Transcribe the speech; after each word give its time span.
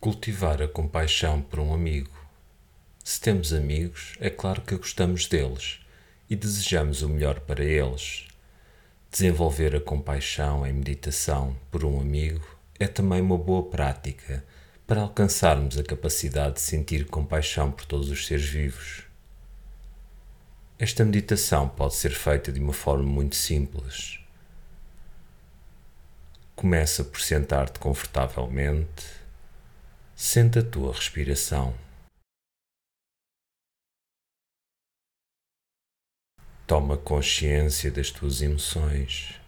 Cultivar 0.00 0.62
a 0.62 0.66
compaixão 0.66 1.42
por 1.42 1.60
um 1.60 1.74
amigo. 1.74 2.08
Se 3.04 3.20
temos 3.20 3.52
amigos, 3.52 4.14
é 4.18 4.30
claro 4.30 4.62
que 4.62 4.74
gostamos 4.74 5.26
deles 5.26 5.78
e 6.30 6.34
desejamos 6.34 7.02
o 7.02 7.08
melhor 7.10 7.40
para 7.40 7.62
eles. 7.62 8.26
Desenvolver 9.10 9.76
a 9.76 9.80
compaixão 9.80 10.66
em 10.66 10.72
meditação 10.72 11.54
por 11.70 11.84
um 11.84 12.00
amigo 12.00 12.48
é 12.78 12.86
também 12.86 13.20
uma 13.20 13.36
boa 13.36 13.62
prática 13.68 14.42
para 14.86 15.02
alcançarmos 15.02 15.76
a 15.76 15.84
capacidade 15.84 16.54
de 16.54 16.60
sentir 16.62 17.04
compaixão 17.04 17.70
por 17.70 17.84
todos 17.84 18.08
os 18.08 18.26
seres 18.26 18.46
vivos. 18.46 19.02
Esta 20.78 21.04
meditação 21.04 21.68
pode 21.68 21.94
ser 21.94 22.12
feita 22.12 22.50
de 22.50 22.58
uma 22.58 22.72
forma 22.72 23.04
muito 23.04 23.36
simples. 23.36 24.18
Começa 26.56 27.04
por 27.04 27.20
sentar-te 27.20 27.78
confortavelmente 27.78 29.19
Sente 30.32 30.60
a 30.60 30.62
tua 30.62 30.92
respiração. 30.92 31.74
Toma 36.68 36.96
consciência 36.96 37.90
das 37.90 38.12
tuas 38.12 38.40
emoções. 38.40 39.40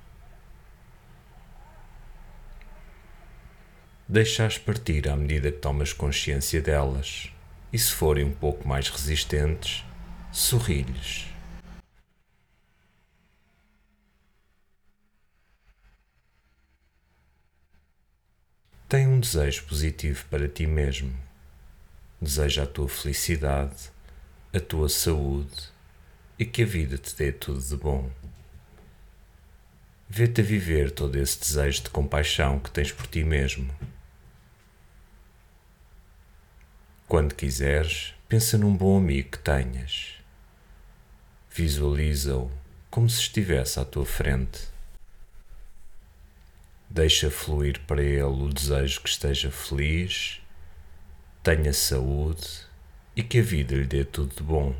Deixa-as 4.08 4.58
partir 4.58 5.08
à 5.08 5.14
medida 5.14 5.52
que 5.52 5.58
tomas 5.58 5.92
consciência 5.92 6.60
delas 6.60 7.30
e, 7.72 7.78
se 7.78 7.92
forem 7.92 8.24
um 8.24 8.34
pouco 8.34 8.66
mais 8.66 8.88
resistentes, 8.88 9.84
sorri-lhes. 10.32 11.31
Tem 18.92 19.08
um 19.08 19.20
desejo 19.20 19.64
positivo 19.64 20.22
para 20.28 20.46
ti 20.46 20.66
mesmo. 20.66 21.18
Deseja 22.20 22.64
a 22.64 22.66
tua 22.66 22.90
felicidade, 22.90 23.90
a 24.52 24.60
tua 24.60 24.86
saúde 24.86 25.70
e 26.38 26.44
que 26.44 26.62
a 26.62 26.66
vida 26.66 26.98
te 26.98 27.16
dê 27.16 27.32
tudo 27.32 27.58
de 27.58 27.74
bom. 27.74 28.10
Vê-te 30.10 30.42
a 30.42 30.44
viver 30.44 30.90
todo 30.90 31.16
esse 31.16 31.40
desejo 31.40 31.84
de 31.84 31.88
compaixão 31.88 32.60
que 32.60 32.70
tens 32.70 32.92
por 32.92 33.06
ti 33.06 33.24
mesmo. 33.24 33.74
Quando 37.08 37.34
quiseres, 37.34 38.12
pensa 38.28 38.58
num 38.58 38.76
bom 38.76 38.98
amigo 38.98 39.30
que 39.30 39.38
tenhas. 39.38 40.16
Visualiza-o 41.50 42.50
como 42.90 43.08
se 43.08 43.20
estivesse 43.20 43.80
à 43.80 43.86
tua 43.86 44.04
frente. 44.04 44.71
Deixa 46.94 47.30
fluir 47.30 47.80
para 47.86 48.02
ele 48.02 48.22
o 48.22 48.52
desejo 48.52 49.00
que 49.00 49.08
esteja 49.08 49.50
feliz, 49.50 50.42
tenha 51.42 51.72
saúde 51.72 52.66
e 53.16 53.22
que 53.22 53.38
a 53.38 53.42
vida 53.42 53.74
lhe 53.74 53.86
dê 53.86 54.04
tudo 54.04 54.36
de 54.36 54.42
bom. 54.42 54.76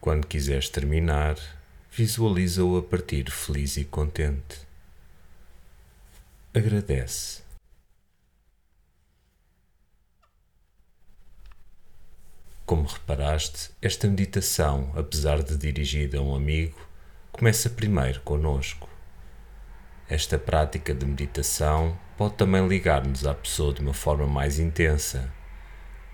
Quando 0.00 0.28
quiseres 0.28 0.68
terminar, 0.68 1.36
visualiza-o 1.90 2.78
a 2.78 2.82
partir 2.84 3.28
feliz 3.32 3.76
e 3.76 3.84
contente. 3.84 4.60
Agradece. 6.54 7.47
Como 12.68 12.86
reparaste, 12.86 13.70
esta 13.80 14.06
meditação, 14.06 14.92
apesar 14.94 15.42
de 15.42 15.56
dirigida 15.56 16.18
a 16.18 16.20
um 16.20 16.34
amigo, 16.34 16.78
começa 17.32 17.70
primeiro 17.70 18.20
conosco. 18.20 18.86
Esta 20.06 20.38
prática 20.38 20.94
de 20.94 21.06
meditação 21.06 21.98
pode 22.14 22.34
também 22.34 22.68
ligar-nos 22.68 23.26
à 23.26 23.32
pessoa 23.32 23.72
de 23.72 23.80
uma 23.80 23.94
forma 23.94 24.26
mais 24.26 24.58
intensa. 24.58 25.32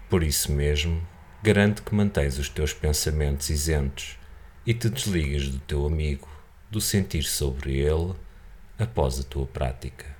Por 0.09 0.23
isso 0.23 0.53
mesmo, 0.53 1.05
garante 1.43 1.83
que 1.83 1.93
mantens 1.93 2.39
os 2.39 2.49
teus 2.49 2.73
pensamentos 2.73 3.51
isentos 3.51 4.17
e 4.65 4.73
te 4.73 4.89
desligas 4.89 5.49
do 5.49 5.59
teu 5.59 5.85
amigo, 5.85 6.29
do 6.71 6.81
sentir 6.81 7.25
sobre 7.25 7.79
ele 7.79 8.15
após 8.79 9.19
a 9.19 9.25
tua 9.25 9.45
prática. 9.45 10.14